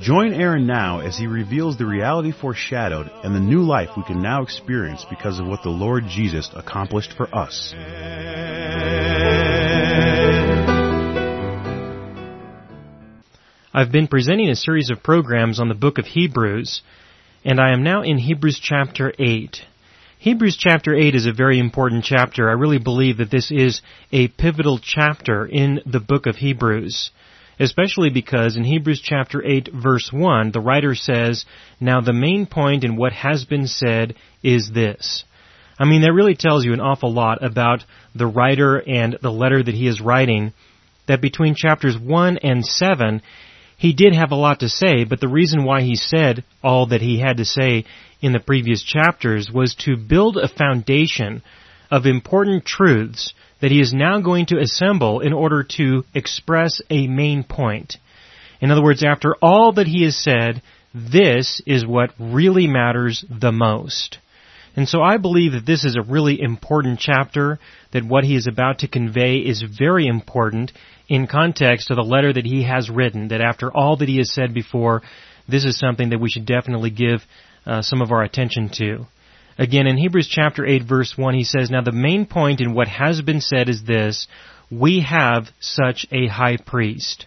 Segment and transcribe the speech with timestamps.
[0.00, 4.20] Join Aaron now as he reveals the reality foreshadowed and the new life we can
[4.20, 7.72] now experience because of what the Lord Jesus accomplished for us.
[13.72, 16.82] I've been presenting a series of programs on the book of Hebrews,
[17.42, 19.62] and I am now in Hebrews chapter 8.
[20.18, 22.50] Hebrews chapter 8 is a very important chapter.
[22.50, 23.80] I really believe that this is
[24.12, 27.10] a pivotal chapter in the book of Hebrews.
[27.58, 31.46] Especially because in Hebrews chapter 8 verse 1, the writer says,
[31.80, 35.24] Now the main point in what has been said is this.
[35.78, 39.62] I mean, that really tells you an awful lot about the writer and the letter
[39.62, 40.52] that he is writing,
[41.06, 43.22] that between chapters 1 and 7,
[43.76, 47.02] he did have a lot to say, but the reason why he said all that
[47.02, 47.84] he had to say
[48.20, 51.42] in the previous chapters was to build a foundation
[51.90, 57.06] of important truths that he is now going to assemble in order to express a
[57.06, 57.96] main point.
[58.60, 60.62] In other words, after all that he has said,
[60.94, 64.18] this is what really matters the most.
[64.74, 67.58] And so I believe that this is a really important chapter,
[67.92, 70.72] that what he is about to convey is very important
[71.08, 74.32] in context of the letter that he has written, that after all that he has
[74.32, 75.02] said before,
[75.48, 77.22] this is something that we should definitely give
[77.64, 79.06] uh, some of our attention to.
[79.58, 82.88] Again, in Hebrews chapter 8 verse 1, he says, Now the main point in what
[82.88, 84.26] has been said is this,
[84.70, 87.26] we have such a high priest,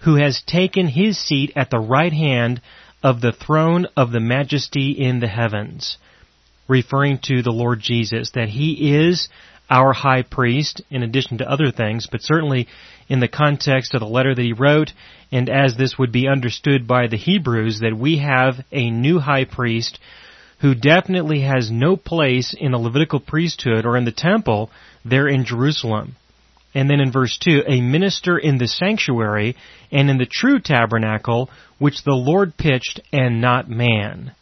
[0.00, 2.60] who has taken his seat at the right hand
[3.02, 5.98] of the throne of the majesty in the heavens
[6.68, 9.28] referring to the Lord Jesus, that He is
[9.68, 12.68] our high priest in addition to other things, but certainly
[13.08, 14.92] in the context of the letter that he wrote,
[15.32, 19.44] and as this would be understood by the Hebrews, that we have a new high
[19.44, 19.98] priest
[20.66, 24.68] who definitely has no place in the Levitical priesthood or in the temple
[25.04, 26.16] there in Jerusalem.
[26.74, 29.54] And then in verse 2, a minister in the sanctuary
[29.92, 34.32] and in the true tabernacle which the Lord pitched and not man.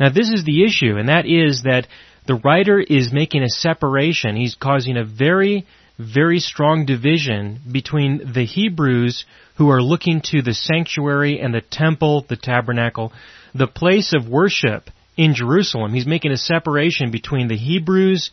[0.00, 1.86] Now this is the issue, and that is that
[2.26, 4.36] the writer is making a separation.
[4.36, 5.66] He's causing a very,
[5.98, 9.26] very strong division between the Hebrews
[9.56, 13.12] who are looking to the sanctuary and the temple, the tabernacle,
[13.54, 15.92] the place of worship in Jerusalem.
[15.92, 18.30] He's making a separation between the Hebrews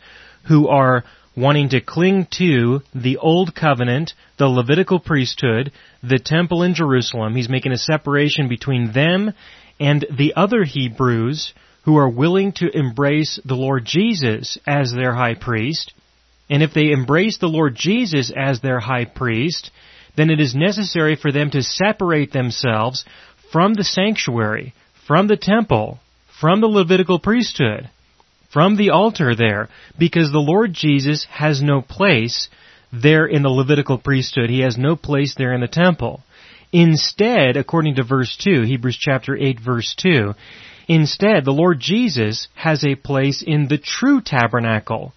[0.48, 1.04] who are
[1.36, 7.34] wanting to cling to the old covenant, the Levitical priesthood, the temple in Jerusalem.
[7.34, 9.34] He's making a separation between them
[9.78, 11.52] and the other Hebrews
[11.84, 15.92] who are willing to embrace the Lord Jesus as their high priest.
[16.48, 19.70] And if they embrace the Lord Jesus as their high priest,
[20.16, 23.04] then it is necessary for them to separate themselves
[23.52, 24.72] from the sanctuary,
[25.06, 26.00] from the temple,
[26.40, 27.88] from the Levitical priesthood,
[28.50, 32.48] from the altar there, because the Lord Jesus has no place
[32.92, 34.50] there in the Levitical priesthood.
[34.50, 36.22] He has no place there in the temple.
[36.72, 40.34] Instead, according to verse 2, Hebrews chapter 8 verse 2,
[40.88, 45.12] instead the Lord Jesus has a place in the true tabernacle,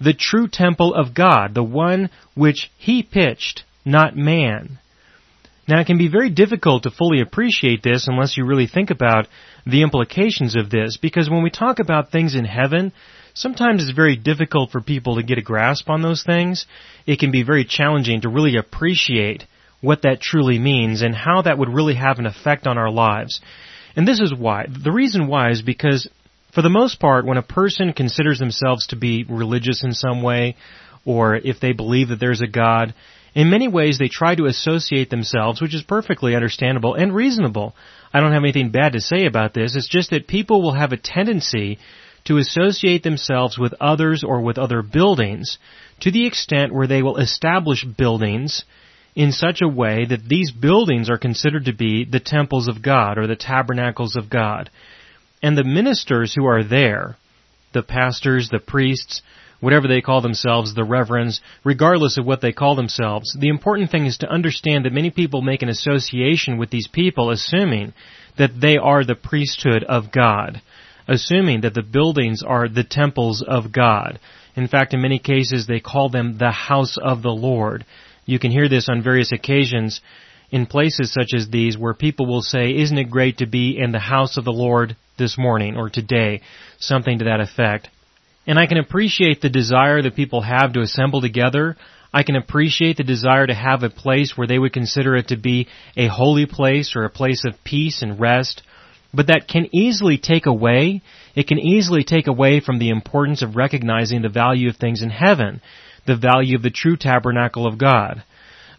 [0.00, 4.78] the true temple of God, the one which He pitched, not man.
[5.68, 9.28] Now it can be very difficult to fully appreciate this unless you really think about
[9.64, 12.92] the implications of this, because when we talk about things in heaven,
[13.34, 16.66] sometimes it's very difficult for people to get a grasp on those things.
[17.06, 19.44] It can be very challenging to really appreciate
[19.80, 23.40] what that truly means and how that would really have an effect on our lives.
[23.94, 24.66] And this is why.
[24.66, 26.08] The reason why is because
[26.54, 30.56] for the most part, when a person considers themselves to be religious in some way,
[31.04, 32.94] or if they believe that there's a God,
[33.34, 37.74] in many ways they try to associate themselves, which is perfectly understandable and reasonable.
[38.12, 39.74] I don't have anything bad to say about this.
[39.74, 41.78] It's just that people will have a tendency
[42.24, 45.58] to associate themselves with others or with other buildings
[46.00, 48.64] to the extent where they will establish buildings
[49.14, 53.18] in such a way that these buildings are considered to be the temples of God
[53.18, 54.70] or the tabernacles of God.
[55.42, 57.16] And the ministers who are there,
[57.72, 59.22] the pastors, the priests,
[59.62, 64.06] whatever they call themselves, the reverends, regardless of what they call themselves, the important thing
[64.06, 67.94] is to understand that many people make an association with these people assuming
[68.36, 70.60] that they are the priesthood of God,
[71.06, 74.18] assuming that the buildings are the temples of God.
[74.56, 77.86] In fact, in many cases, they call them the house of the Lord.
[78.26, 80.00] You can hear this on various occasions
[80.50, 83.92] in places such as these where people will say, isn't it great to be in
[83.92, 86.40] the house of the Lord this morning or today?
[86.80, 87.88] Something to that effect.
[88.46, 91.76] And I can appreciate the desire that people have to assemble together.
[92.12, 95.36] I can appreciate the desire to have a place where they would consider it to
[95.36, 98.62] be a holy place or a place of peace and rest.
[99.14, 101.02] But that can easily take away,
[101.34, 105.10] it can easily take away from the importance of recognizing the value of things in
[105.10, 105.60] heaven,
[106.06, 108.24] the value of the true tabernacle of God.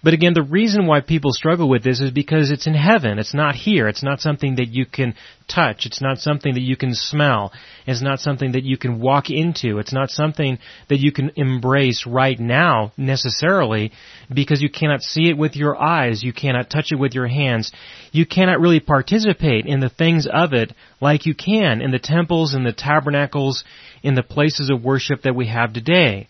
[0.04, 3.20] But again, the reason why people struggle with this is because it's in heaven.
[3.20, 3.88] It's not here.
[3.88, 5.16] It's not something that you can
[5.48, 5.86] touch.
[5.86, 7.54] It's not something that you can smell.
[7.88, 9.80] It's not something that you can walk into.
[9.80, 10.60] It's not something
[10.90, 13.94] that you can embrace right now necessarily
[14.34, 16.22] because you cannot see it with your eyes.
[16.22, 17.72] You cannot touch it with your hands.
[18.12, 22.54] You cannot really participate in the things of it like you can in the temples
[22.54, 23.64] and the tabernacles
[24.02, 26.28] in the places of worship that we have today.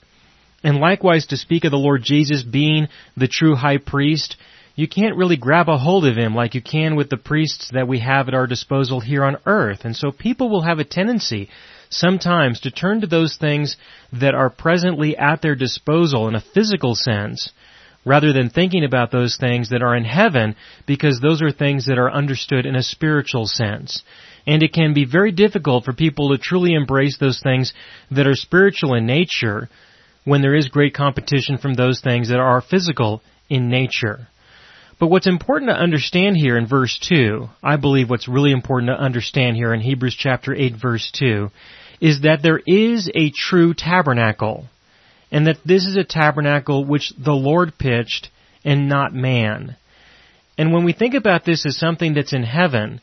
[0.63, 2.87] And likewise, to speak of the Lord Jesus being
[3.17, 4.37] the true high priest,
[4.75, 7.87] you can't really grab a hold of him like you can with the priests that
[7.87, 9.81] we have at our disposal here on earth.
[9.83, 11.49] And so people will have a tendency
[11.89, 13.77] sometimes to turn to those things
[14.13, 17.51] that are presently at their disposal in a physical sense
[18.05, 20.55] rather than thinking about those things that are in heaven
[20.87, 24.03] because those are things that are understood in a spiritual sense.
[24.47, 27.73] And it can be very difficult for people to truly embrace those things
[28.11, 29.69] that are spiritual in nature
[30.25, 34.27] when there is great competition from those things that are physical in nature.
[34.99, 39.03] But what's important to understand here in verse 2, I believe what's really important to
[39.03, 41.49] understand here in Hebrews chapter 8 verse 2,
[41.99, 44.67] is that there is a true tabernacle.
[45.31, 48.29] And that this is a tabernacle which the Lord pitched
[48.63, 49.75] and not man.
[50.57, 53.01] And when we think about this as something that's in heaven,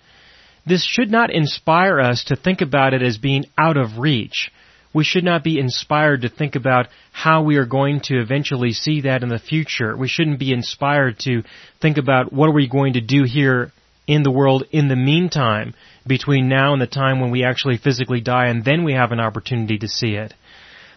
[0.65, 4.51] this should not inspire us to think about it as being out of reach
[4.93, 9.03] we should not be inspired to think about how we are going to eventually see
[9.03, 9.97] that in the future.
[9.97, 11.43] We shouldn't be inspired to
[11.81, 13.73] think about what are we going to do here
[14.07, 15.75] in the world in the meantime
[16.07, 19.21] between now and the time when we actually physically die and then we have an
[19.21, 20.35] opportunity to see it.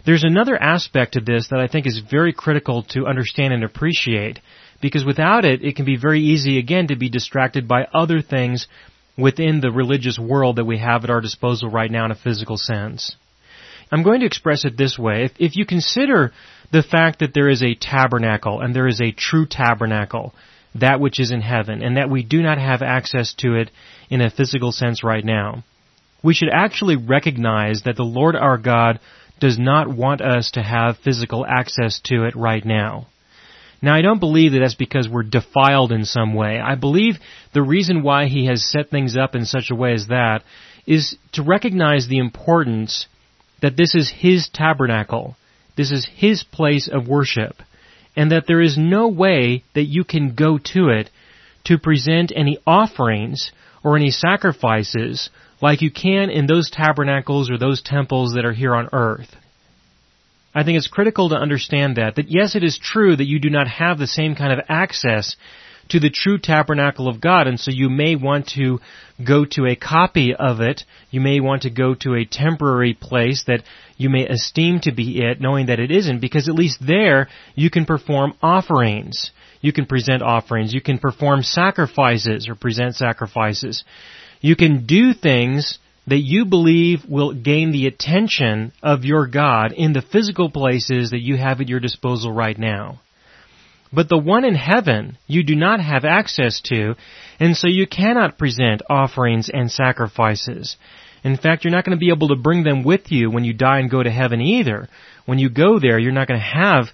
[0.05, 4.39] There's another aspect to this that I think is very critical to understand and appreciate
[4.81, 8.67] because without it, it can be very easy again to be distracted by other things
[9.17, 12.57] within the religious world that we have at our disposal right now in a physical
[12.57, 13.15] sense.
[13.93, 15.25] I'm going to express it this way.
[15.25, 16.33] If, if you consider
[16.71, 20.33] the fact that there is a tabernacle and there is a true tabernacle,
[20.73, 23.69] that which is in heaven, and that we do not have access to it
[24.09, 25.63] in a physical sense right now,
[26.23, 28.99] we should actually recognize that the Lord our God
[29.39, 33.05] does not want us to have physical access to it right now.
[33.79, 36.59] Now I don't believe that that's because we're defiled in some way.
[36.59, 37.17] I believe
[37.53, 40.43] the reason why He has set things up in such a way as that
[40.87, 43.05] is to recognize the importance
[43.63, 45.37] that this is His tabernacle.
[45.77, 47.55] This is His place of worship.
[48.15, 51.09] And that there is no way that you can go to it
[51.63, 53.51] to present any offerings
[53.83, 55.29] or any sacrifices
[55.61, 59.33] like you can in those tabernacles or those temples that are here on earth.
[60.53, 63.49] I think it's critical to understand that, that yes, it is true that you do
[63.49, 65.37] not have the same kind of access
[65.89, 68.79] to the true tabernacle of God, and so you may want to
[69.23, 70.83] go to a copy of it.
[71.11, 73.63] You may want to go to a temporary place that
[73.97, 77.69] you may esteem to be it, knowing that it isn't, because at least there you
[77.69, 79.31] can perform offerings.
[79.61, 80.73] You can present offerings.
[80.73, 83.83] You can perform sacrifices or present sacrifices.
[84.41, 89.93] You can do things that you believe will gain the attention of your God in
[89.93, 92.99] the physical places that you have at your disposal right now.
[93.93, 96.95] But the one in heaven you do not have access to,
[97.39, 100.77] and so you cannot present offerings and sacrifices.
[101.23, 103.53] In fact, you're not going to be able to bring them with you when you
[103.53, 104.89] die and go to heaven either.
[105.25, 106.87] When you go there, you're not going to have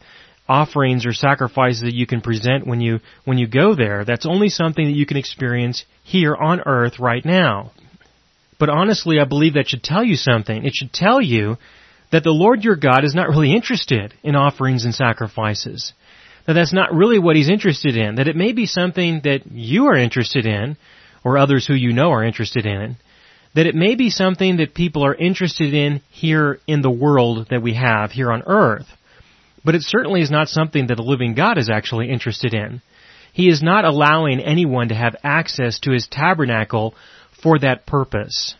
[0.47, 4.03] offerings or sacrifices that you can present when you, when you go there.
[4.03, 7.71] That's only something that you can experience here on earth right now.
[8.59, 10.65] But honestly, I believe that should tell you something.
[10.65, 11.57] It should tell you
[12.11, 15.93] that the Lord your God is not really interested in offerings and sacrifices
[16.49, 19.85] that that's not really what he's interested in, that it may be something that you
[19.85, 20.77] are interested in,
[21.23, 22.97] or others who you know are interested in,
[23.53, 27.61] that it may be something that people are interested in here in the world that
[27.61, 28.87] we have here on earth.
[29.63, 32.81] But it certainly is not something that the living God is actually interested in.
[33.31, 36.95] He is not allowing anyone to have access to his tabernacle
[37.43, 38.55] for that purpose.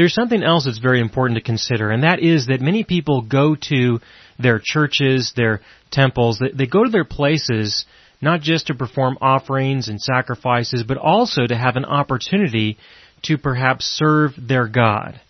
[0.00, 3.54] There's something else that's very important to consider, and that is that many people go
[3.68, 4.00] to
[4.38, 6.38] their churches, their temples.
[6.38, 7.84] They, they go to their places
[8.22, 12.78] not just to perform offerings and sacrifices, but also to have an opportunity
[13.24, 15.20] to perhaps serve their God.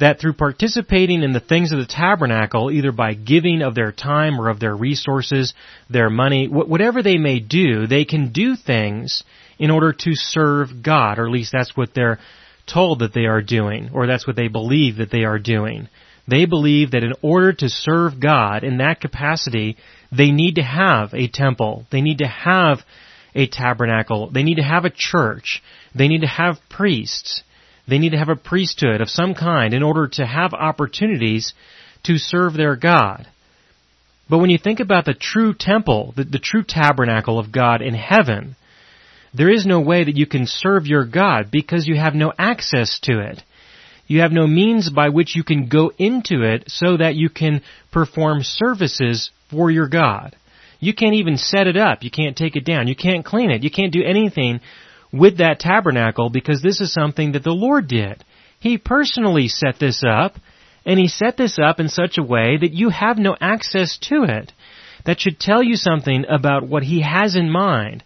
[0.00, 4.40] that through participating in the things of the tabernacle, either by giving of their time
[4.40, 5.54] or of their resources,
[5.88, 9.22] their money, whatever they may do, they can do things
[9.60, 12.18] in order to serve God, or at least that's what they're
[12.66, 15.88] told that they are doing, or that's what they believe that they are doing.
[16.28, 19.76] They believe that in order to serve God in that capacity,
[20.16, 21.86] they need to have a temple.
[21.90, 22.78] They need to have
[23.34, 24.30] a tabernacle.
[24.30, 25.62] They need to have a church.
[25.94, 27.42] They need to have priests.
[27.88, 31.54] They need to have a priesthood of some kind in order to have opportunities
[32.04, 33.26] to serve their God.
[34.30, 37.94] But when you think about the true temple, the, the, true tabernacle of God in
[37.94, 38.56] heaven,
[39.34, 43.00] there is no way that you can serve your God because you have no access
[43.04, 43.42] to it.
[44.06, 47.62] You have no means by which you can go into it so that you can
[47.90, 50.36] perform services for your God.
[50.80, 52.02] You can't even set it up.
[52.02, 52.88] You can't take it down.
[52.88, 53.62] You can't clean it.
[53.62, 54.60] You can't do anything
[55.12, 58.24] with that tabernacle because this is something that the Lord did.
[58.58, 60.34] He personally set this up,
[60.84, 64.24] and He set this up in such a way that you have no access to
[64.24, 64.52] it.
[65.04, 68.02] That should tell you something about what He has in mind.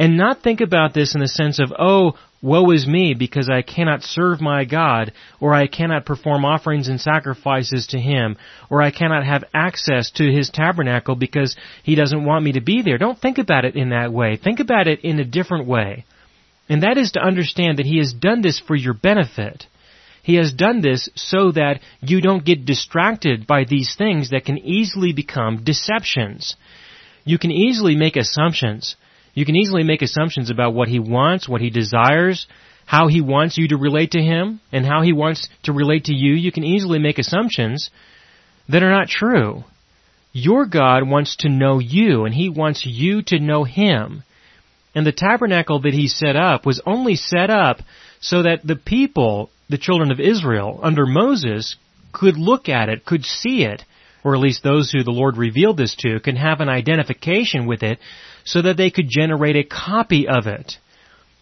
[0.00, 3.60] And not think about this in the sense of, oh, woe is me because I
[3.60, 8.38] cannot serve my God, or I cannot perform offerings and sacrifices to Him,
[8.70, 12.80] or I cannot have access to His tabernacle because He doesn't want me to be
[12.80, 12.96] there.
[12.96, 14.38] Don't think about it in that way.
[14.38, 16.06] Think about it in a different way.
[16.66, 19.66] And that is to understand that He has done this for your benefit.
[20.22, 24.56] He has done this so that you don't get distracted by these things that can
[24.56, 26.56] easily become deceptions.
[27.26, 28.96] You can easily make assumptions.
[29.34, 32.46] You can easily make assumptions about what He wants, what He desires,
[32.86, 36.14] how He wants you to relate to Him, and how He wants to relate to
[36.14, 36.34] you.
[36.34, 37.90] You can easily make assumptions
[38.68, 39.64] that are not true.
[40.32, 44.22] Your God wants to know you, and He wants you to know Him.
[44.94, 47.78] And the tabernacle that he set up was only set up
[48.20, 51.76] so that the people, the children of Israel, under Moses,
[52.12, 53.84] could look at it, could see it,
[54.24, 57.82] or at least those who the Lord revealed this to, can have an identification with
[57.82, 57.98] it,
[58.44, 60.78] so that they could generate a copy of it.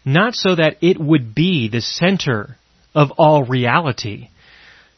[0.05, 2.57] Not so that it would be the center
[2.95, 4.29] of all reality.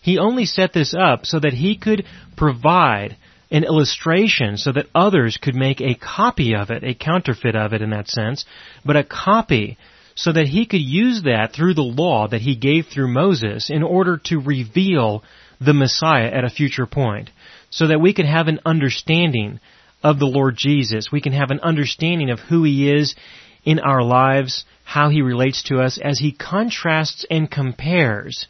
[0.01, 3.17] He only set this up so that he could provide
[3.51, 7.83] an illustration so that others could make a copy of it, a counterfeit of it
[7.83, 8.45] in that sense,
[8.85, 9.77] but a copy
[10.15, 13.83] so that he could use that through the law that he gave through Moses in
[13.83, 15.25] order to reveal
[15.61, 17.31] the Messiah at a future point.
[17.71, 19.61] So that we could have an understanding
[20.03, 21.13] of the Lord Jesus.
[21.13, 23.15] We can have an understanding of who he is
[23.65, 28.47] in our lives, how he relates to us as he contrasts and compares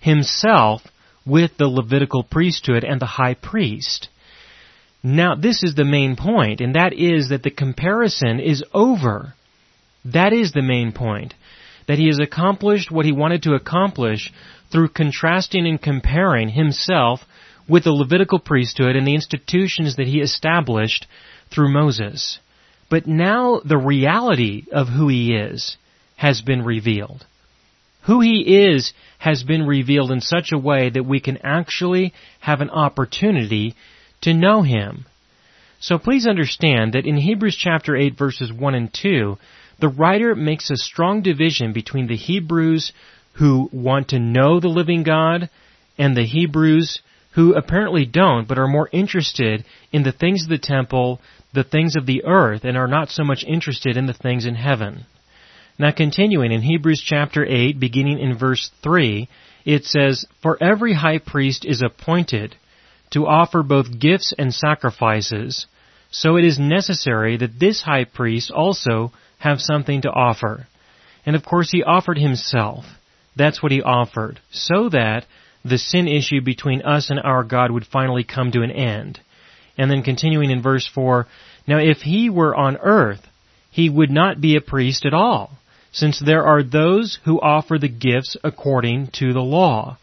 [0.00, 0.82] himself
[1.26, 4.08] with the Levitical priesthood and the high priest.
[5.02, 9.34] Now, this is the main point, and that is that the comparison is over.
[10.04, 11.34] That is the main point.
[11.86, 14.32] That he has accomplished what he wanted to accomplish
[14.72, 17.20] through contrasting and comparing himself
[17.68, 21.06] with the Levitical priesthood and the institutions that he established
[21.50, 22.38] through Moses.
[22.90, 25.76] But now the reality of who he is
[26.16, 27.26] has been revealed.
[28.02, 32.60] Who he is has been revealed in such a way that we can actually have
[32.60, 33.74] an opportunity
[34.20, 35.06] to know Him.
[35.80, 39.38] So please understand that in Hebrews chapter 8 verses 1 and 2,
[39.80, 42.92] the writer makes a strong division between the Hebrews
[43.34, 45.50] who want to know the living God
[45.98, 47.00] and the Hebrews
[47.34, 51.20] who apparently don't but are more interested in the things of the temple,
[51.52, 54.54] the things of the earth, and are not so much interested in the things in
[54.54, 55.04] heaven.
[55.78, 59.28] Now continuing in Hebrews chapter 8, beginning in verse 3,
[59.64, 62.54] it says, For every high priest is appointed
[63.10, 65.66] to offer both gifts and sacrifices,
[66.10, 70.68] so it is necessary that this high priest also have something to offer.
[71.26, 72.84] And of course he offered himself.
[73.34, 75.26] That's what he offered, so that
[75.64, 79.20] the sin issue between us and our God would finally come to an end.
[79.78, 81.26] And then continuing in verse 4,
[81.66, 83.26] Now if he were on earth,
[83.70, 85.58] he would not be a priest at all,
[85.90, 89.98] since there are those who offer the gifts according to the law.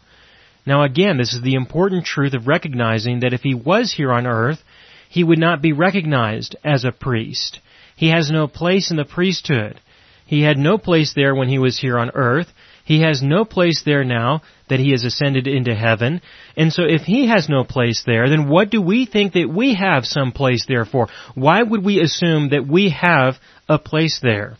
[0.66, 4.26] Now again, this is the important truth of recognizing that if he was here on
[4.26, 4.62] earth,
[5.08, 7.60] he would not be recognized as a priest.
[7.96, 9.80] He has no place in the priesthood.
[10.26, 12.48] He had no place there when he was here on earth.
[12.84, 16.20] He has no place there now that he has ascended into heaven.
[16.56, 19.74] And so if he has no place there, then what do we think that we
[19.74, 21.08] have some place there for?
[21.34, 23.36] Why would we assume that we have
[23.68, 24.56] a place there?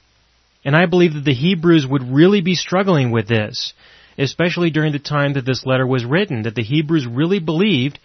[0.64, 3.72] And I believe that the Hebrews would really be struggling with this
[4.18, 7.98] especially during the time that this letter was written, that the Hebrews really believed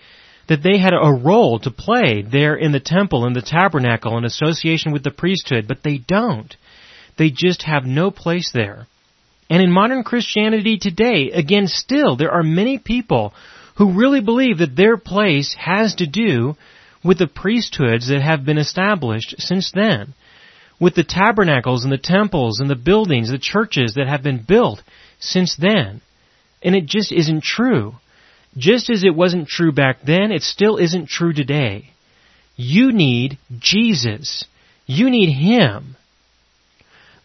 [0.48, 4.24] that they had a role to play there in the temple, in the tabernacle, in
[4.24, 6.56] association with the priesthood, but they don't.
[7.18, 8.88] They just have no place there.
[9.50, 13.34] And in modern Christianity today, again, still, there are many people
[13.78, 16.56] who really believe that their place has to do
[17.04, 20.14] with the priesthoods that have been established since then.
[20.80, 24.82] With the tabernacles and the temples and the buildings, the churches that have been built
[25.20, 26.02] since then.
[26.62, 27.96] And it just isn't true.
[28.58, 31.92] Just as it wasn't true back then, it still isn't true today.
[32.56, 34.46] You need Jesus.
[34.88, 35.97] You need Him.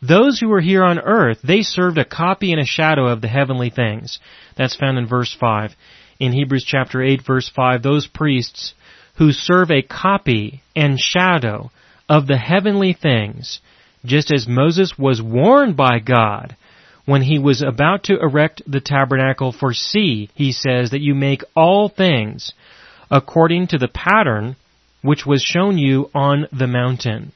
[0.02, 3.28] Those who were here on earth, they served a copy and a shadow of the
[3.28, 4.18] heavenly things.
[4.56, 5.76] That's found in verse 5.
[6.18, 8.74] In Hebrews chapter 8 verse 5, those priests
[9.18, 11.70] who serve a copy and shadow
[12.08, 13.60] of the heavenly things,
[14.04, 16.56] just as Moses was warned by God
[17.04, 21.44] when he was about to erect the tabernacle for see, he says that you make
[21.54, 22.52] all things
[23.10, 24.56] according to the pattern
[25.02, 27.32] which was shown you on the mountain.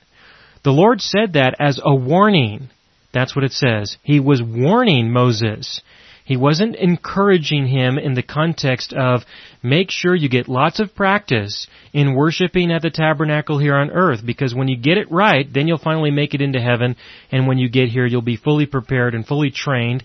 [0.66, 2.70] The Lord said that as a warning.
[3.12, 3.98] That's what it says.
[4.02, 5.80] He was warning Moses.
[6.24, 9.22] He wasn't encouraging him in the context of
[9.62, 14.26] make sure you get lots of practice in worshiping at the tabernacle here on earth
[14.26, 16.96] because when you get it right, then you'll finally make it into heaven
[17.30, 20.02] and when you get here you'll be fully prepared and fully trained,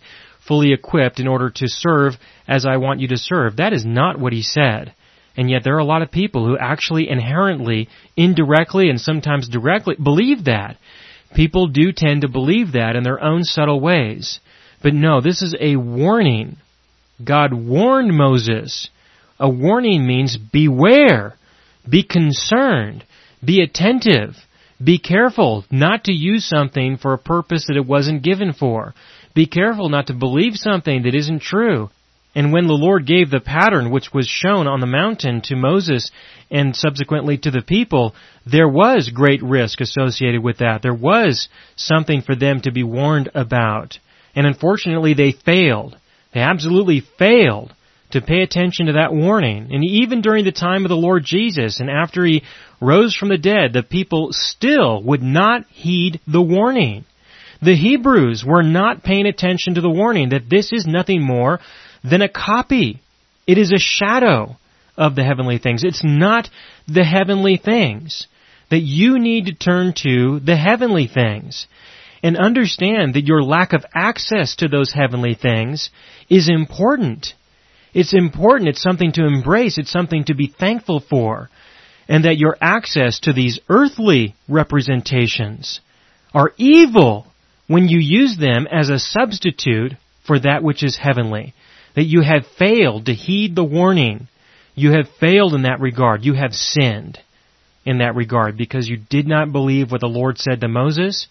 [0.47, 2.13] fully equipped in order to serve
[2.47, 3.57] as I want you to serve.
[3.57, 4.93] That is not what he said.
[5.37, 9.95] And yet there are a lot of people who actually inherently, indirectly, and sometimes directly
[9.95, 10.77] believe that.
[11.33, 14.39] People do tend to believe that in their own subtle ways.
[14.83, 16.57] But no, this is a warning.
[17.23, 18.89] God warned Moses.
[19.39, 21.35] A warning means beware,
[21.89, 23.03] be concerned,
[23.43, 24.35] be attentive,
[24.83, 28.93] be careful not to use something for a purpose that it wasn't given for.
[29.33, 31.89] Be careful not to believe something that isn't true.
[32.33, 36.11] And when the Lord gave the pattern which was shown on the mountain to Moses
[36.49, 40.81] and subsequently to the people, there was great risk associated with that.
[40.81, 43.99] There was something for them to be warned about.
[44.33, 45.97] And unfortunately they failed.
[46.33, 47.73] They absolutely failed
[48.11, 49.69] to pay attention to that warning.
[49.71, 52.43] And even during the time of the Lord Jesus and after he
[52.79, 57.05] rose from the dead, the people still would not heed the warning.
[57.61, 61.59] The Hebrews were not paying attention to the warning that this is nothing more
[62.03, 63.01] than a copy.
[63.47, 64.57] It is a shadow
[64.97, 65.83] of the heavenly things.
[65.83, 66.49] It's not
[66.87, 68.27] the heavenly things.
[68.69, 71.67] That you need to turn to the heavenly things
[72.23, 75.89] and understand that your lack of access to those heavenly things
[76.29, 77.33] is important.
[77.93, 78.69] It's important.
[78.69, 79.77] It's something to embrace.
[79.77, 81.49] It's something to be thankful for.
[82.07, 85.81] And that your access to these earthly representations
[86.33, 87.27] are evil
[87.67, 89.93] when you use them as a substitute
[90.25, 91.53] for that which is heavenly.
[91.95, 94.27] That you have failed to heed the warning.
[94.75, 96.23] You have failed in that regard.
[96.23, 97.19] You have sinned
[97.85, 101.27] in that regard because you did not believe what the Lord said to Moses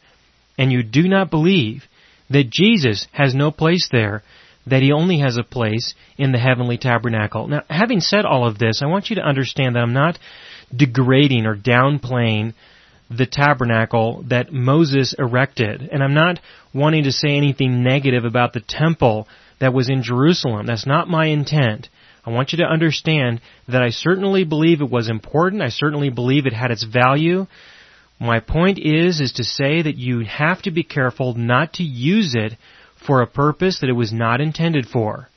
[0.58, 1.84] and you do not believe
[2.28, 4.22] that Jesus has no place there,
[4.66, 7.48] that he only has a place in the heavenly tabernacle.
[7.48, 10.18] Now, having said all of this, I want you to understand that I'm not
[10.74, 12.54] degrading or downplaying
[13.10, 15.88] the tabernacle that Moses erected.
[15.90, 16.38] And I'm not
[16.72, 19.26] wanting to say anything negative about the temple
[19.60, 20.66] that was in Jerusalem.
[20.66, 21.88] That's not my intent.
[22.24, 25.62] I want you to understand that I certainly believe it was important.
[25.62, 27.46] I certainly believe it had its value.
[28.18, 32.34] My point is, is to say that you have to be careful not to use
[32.34, 32.54] it
[33.06, 35.28] for a purpose that it was not intended for.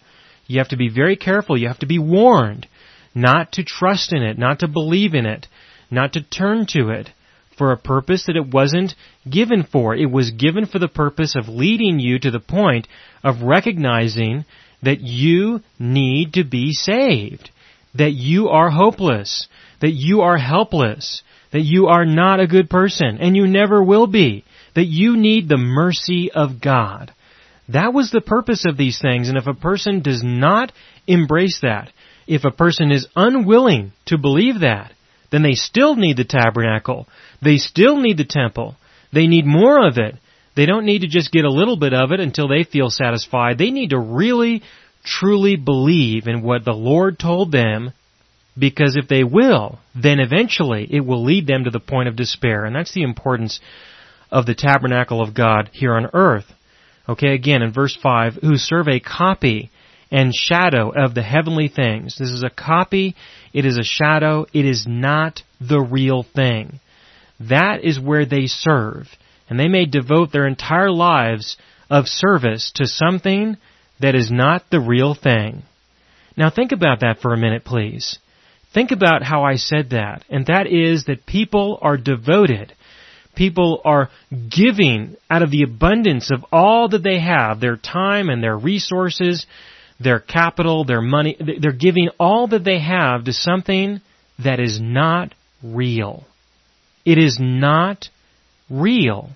[0.48, 1.58] You have to be very careful.
[1.58, 2.68] You have to be warned
[3.16, 5.48] not to trust in it, not to believe in it,
[5.90, 7.10] not to turn to it
[7.58, 8.96] for a purpose that it wasn't
[9.30, 9.96] given for.
[9.96, 12.88] It was given for the purpose of leading you to the point
[13.24, 14.46] of recognizing
[14.82, 17.50] that you need to be saved,
[17.96, 19.48] that you are hopeless,
[19.82, 24.08] that you are helpless, that you are not a good person and you never will
[24.08, 24.44] be,
[24.76, 27.13] that you need the mercy of God.
[27.70, 30.74] That was the purpose of these things, and if a person does not
[31.08, 31.92] embrace that,
[32.28, 34.92] if a person is unwilling to believe that,
[35.32, 37.08] then they still need the tabernacle.
[37.43, 38.75] They still need the temple.
[39.12, 40.15] They need more of it.
[40.56, 43.58] They don't need to just get a little bit of it until they feel satisfied.
[43.58, 44.62] They need to really,
[45.03, 47.93] truly believe in what the Lord told them
[48.58, 52.65] because if they will, then eventually it will lead them to the point of despair.
[52.65, 53.60] And that's the importance
[54.32, 56.45] of the tabernacle of God here on earth.
[57.10, 59.71] Okay, again in verse 5, who serve a copy
[60.12, 62.17] and shadow of the heavenly things.
[62.17, 63.15] This is a copy,
[63.51, 66.79] it is a shadow, it is not the real thing.
[67.49, 69.08] That is where they serve.
[69.49, 71.58] And they may devote their entire lives
[71.89, 73.58] of service to something
[73.99, 75.63] that is not the real thing.
[76.36, 78.17] Now think about that for a minute, please.
[78.73, 82.73] Think about how I said that, and that is that people are devoted.
[83.36, 84.10] people are
[84.56, 89.45] giving out of the abundance of all that they have, their time and their resources,
[89.99, 94.01] their capital, their money, they're giving all that they have to something
[94.43, 96.25] that is not real.
[97.06, 98.10] It is not
[98.70, 99.30] real.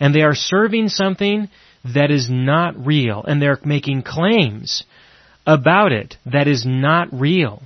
[0.00, 1.48] And they are serving something
[1.94, 3.24] that is not real.
[3.24, 4.84] And they're making claims
[5.46, 7.62] about it that is not real.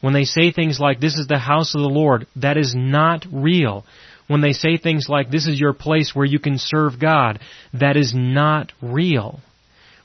[0.00, 3.26] When they say things like, this is the house of the Lord, that is not
[3.32, 3.84] real.
[4.28, 7.40] When they say things like, this is your place where you can serve God,
[7.72, 9.40] that is not real.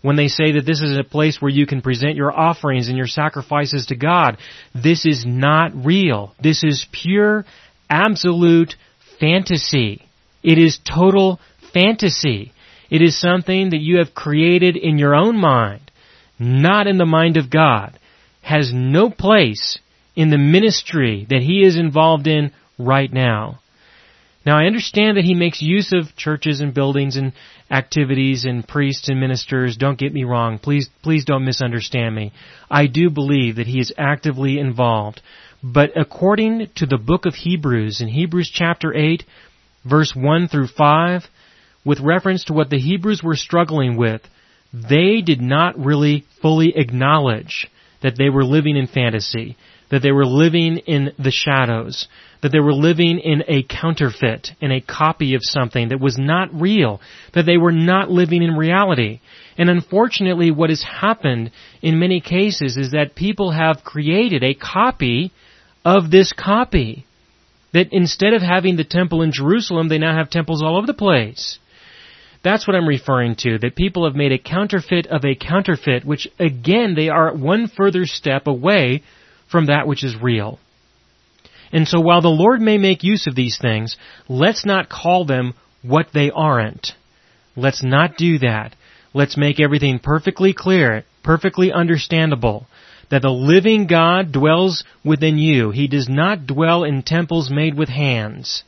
[0.02, 2.98] When they say that this is a place where you can present your offerings and
[2.98, 4.38] your sacrifices to God,
[4.74, 6.34] this is not real.
[6.42, 7.46] This is pure,
[7.90, 8.76] absolute
[9.20, 10.08] fantasy.
[10.42, 11.40] It is total
[11.74, 12.54] fantasy.
[12.90, 15.92] It is something that you have created in your own mind,
[16.38, 17.98] not in the mind of God.
[18.42, 19.80] Has no place
[20.16, 23.60] in the ministry that he is involved in right now.
[24.46, 27.34] Now I understand that he makes use of churches and buildings and
[27.72, 29.78] activities and priests and ministers.
[29.78, 30.60] Don't get me wrong.
[30.60, 32.34] Please, please don't misunderstand me.
[32.70, 35.22] I do believe that he is actively involved.
[35.64, 39.24] But according to the book of Hebrews, in Hebrews chapter 8,
[39.86, 41.24] verse 1 through 5,
[41.86, 44.22] with reference to what the Hebrews were struggling with,
[44.74, 47.68] they did not really fully acknowledge
[48.02, 49.56] that they were living in fantasy,
[49.94, 52.08] that they were living in the shadows,
[52.42, 56.50] that they were living in a counterfeit, in a copy of something that was not
[56.52, 57.00] real,
[57.36, 59.20] that they were not living in reality.
[59.56, 61.52] And unfortunately, what has happened
[61.84, 65.32] in many cases is that people have created a copy
[65.86, 67.06] of this copy.
[67.74, 70.96] That instead of having the temple in Jerusalem, they now have temples all over the
[70.96, 71.60] place.
[72.44, 76.28] That's what I'm referring to, that people have made a counterfeit of a counterfeit, which
[76.40, 79.04] again, they are one further step away
[79.54, 80.60] from that which is real.
[81.72, 85.54] And so while the Lord may make use of these things, let's not call them
[85.84, 86.94] what they aren't.
[87.56, 88.76] Let's not do that.
[89.14, 92.66] Let's make everything perfectly clear, perfectly understandable,
[93.12, 95.70] that the living God dwells within you.
[95.70, 98.64] He does not dwell in temples made with hands.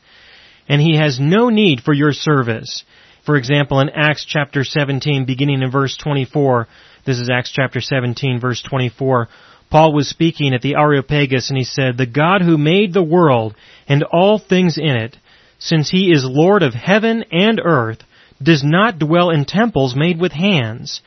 [0.69, 2.83] And He has no need for your service.
[3.25, 6.67] For example, in Acts chapter 17, beginning in verse 24,
[7.07, 9.29] this is Acts chapter 17, verse 24,
[9.75, 13.55] Paul was speaking at the Areopagus and he said, The God who made the world
[13.89, 15.17] and all things in it,
[15.59, 17.97] since he is Lord of heaven and earth,
[18.41, 21.01] does not dwell in temples made with hands,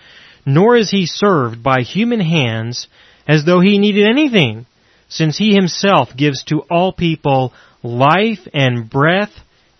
[0.45, 2.89] nor is he served by human hands
[3.27, 4.67] as though he needed anything,
[5.09, 9.33] since he himself gives to all people life and breath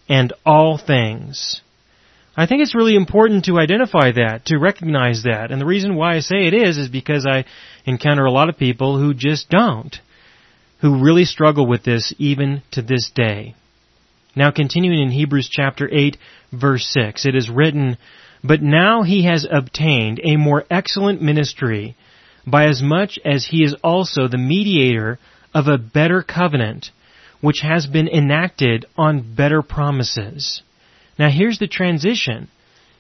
[0.09, 1.61] and all things.
[2.39, 5.51] I think it's really important to identify that, to recognize that.
[5.51, 7.45] And the reason why I say it is, is because I
[7.85, 9.93] encounter a lot of people who just don't,
[10.81, 13.57] who really struggle with this even to this day.
[14.37, 16.17] Now continuing in Hebrews chapter 8
[16.53, 17.99] verse 6, it is written,
[18.45, 21.97] But now he has obtained a more excellent ministry,
[22.47, 25.19] by as much as he is also the mediator
[25.53, 26.93] of a better covenant,
[27.41, 30.63] which has been enacted on better promises.
[31.19, 32.49] Now here's the transition.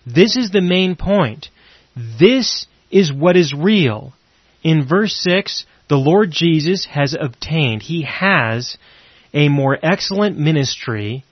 [0.07, 1.48] This is the main point.
[1.96, 4.12] This is what is real.
[4.62, 8.76] In verse 6, the Lord Jesus has obtained, He has
[9.33, 11.24] a more excellent ministry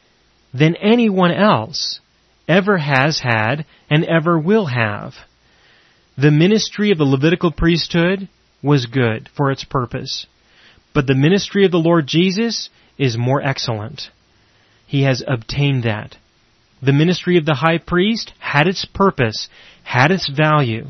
[0.53, 2.01] than anyone else
[2.49, 5.15] ever has had and ever will have.
[6.17, 8.29] The ministry of the Levitical priesthood
[8.63, 10.27] was good for its purpose,
[10.95, 14.03] but the ministry of the Lord Jesus is more excellent.
[14.87, 16.17] He has obtained that.
[16.83, 19.49] The ministry of the high priest had its purpose,
[19.83, 20.89] had its value,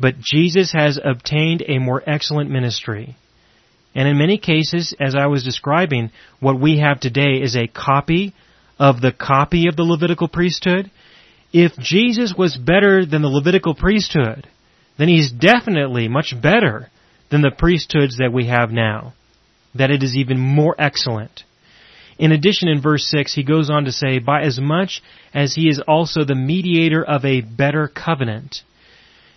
[0.00, 3.16] but Jesus has obtained a more excellent ministry.
[3.94, 8.34] And in many cases, as I was describing, what we have today is a copy
[8.78, 10.90] of the copy of the Levitical priesthood.
[11.52, 14.48] If Jesus was better than the Levitical priesthood,
[14.98, 16.90] then he's definitely much better
[17.30, 19.12] than the priesthoods that we have now.
[19.74, 21.44] That it is even more excellent.
[22.18, 25.68] In addition, in verse 6, he goes on to say, by as much as he
[25.68, 28.62] is also the mediator of a better covenant.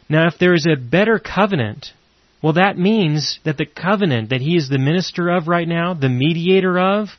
[0.10, 1.94] Now, if there is a better covenant,
[2.42, 6.10] well, that means that the covenant that he is the minister of right now, the
[6.10, 7.10] mediator of,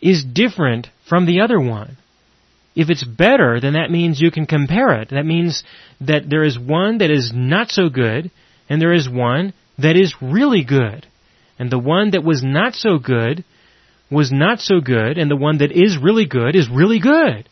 [0.00, 1.96] is different from the other one.
[2.76, 5.10] If it's better, then that means you can compare it.
[5.10, 5.64] That means
[6.00, 8.30] that there is one that is not so good,
[8.68, 11.06] and there is one that is really good.
[11.58, 13.44] And the one that was not so good
[14.14, 17.48] was not so good and the one that is really good is really good.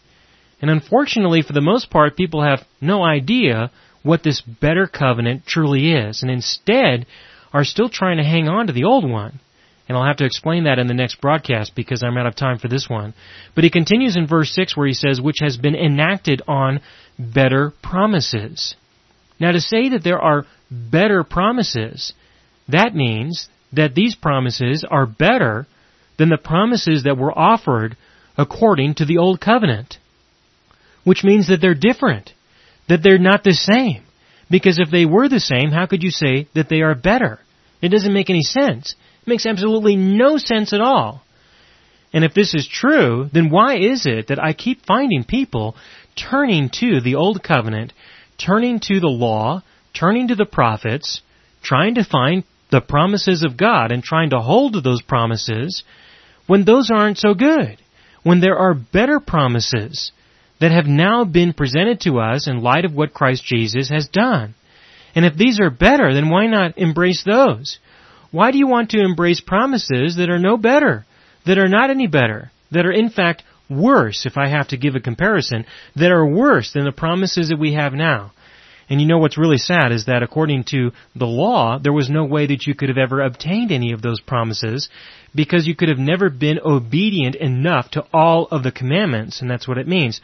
[0.60, 3.70] And unfortunately, for the most part, people have no idea
[4.02, 7.06] what this better covenant truly is and instead
[7.52, 9.40] are still trying to hang on to the old one.
[9.88, 12.58] And I'll have to explain that in the next broadcast because I'm out of time
[12.58, 13.12] for this one.
[13.54, 16.80] But he continues in verse 6 where he says, which has been enacted on
[17.18, 18.74] better promises.
[19.40, 22.12] Now to say that there are better promises,
[22.68, 25.66] that means that these promises are better
[26.22, 27.96] than the promises that were offered
[28.38, 29.98] according to the Old Covenant.
[31.02, 32.32] Which means that they're different.
[32.88, 34.04] That they're not the same.
[34.48, 37.40] Because if they were the same, how could you say that they are better?
[37.80, 38.94] It doesn't make any sense.
[39.22, 41.22] It makes absolutely no sense at all.
[42.12, 45.74] And if this is true, then why is it that I keep finding people
[46.14, 47.92] turning to the Old Covenant,
[48.38, 51.20] turning to the law, turning to the prophets,
[51.64, 55.82] trying to find the promises of God and trying to hold to those promises
[56.46, 57.78] when those aren't so good?
[58.22, 60.12] When there are better promises
[60.60, 64.54] that have now been presented to us in light of what Christ Jesus has done.
[65.14, 67.78] And if these are better, then why not embrace those?
[68.30, 71.04] Why do you want to embrace promises that are no better,
[71.46, 74.94] that are not any better, that are in fact worse, if I have to give
[74.94, 78.32] a comparison, that are worse than the promises that we have now?
[78.92, 82.26] And you know what's really sad is that according to the law, there was no
[82.26, 84.90] way that you could have ever obtained any of those promises
[85.34, 89.66] because you could have never been obedient enough to all of the commandments, and that's
[89.66, 90.20] what it means.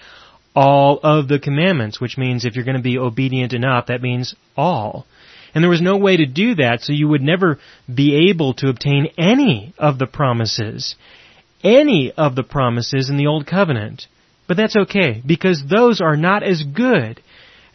[0.54, 4.34] All of the commandments, which means if you're going to be obedient enough, that means
[4.54, 5.06] all.
[5.54, 7.58] And there was no way to do that, so you would never
[7.92, 10.94] be able to obtain any of the promises.
[11.64, 14.08] Any of the promises in the Old Covenant.
[14.46, 17.22] But that's okay, because those are not as good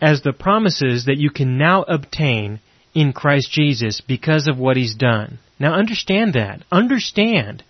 [0.04, 2.60] as the promises that you can now obtain
[2.94, 5.39] in Christ Jesus because of what He's done.
[5.58, 6.62] Now understand that.
[6.70, 7.63] Understand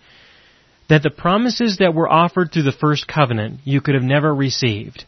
[0.88, 5.04] that the promises that were offered through the first covenant you could have never received.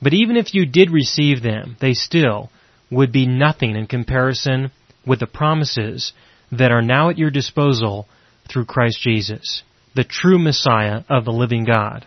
[0.00, 2.48] But even if you did receive them, they still
[2.92, 4.70] would be nothing in comparison
[5.04, 6.12] with the promises
[6.52, 8.06] that are now at your disposal
[8.48, 9.64] through Christ Jesus,
[9.96, 12.06] the true Messiah of the living God.